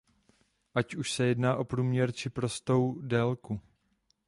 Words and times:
Ať 0.75 0.95
už 0.95 1.11
se 1.11 1.25
jedná 1.25 1.55
o 1.55 1.63
průměr 1.63 2.11
či 2.11 2.29
prostou 2.29 2.99
délku. 3.01 3.61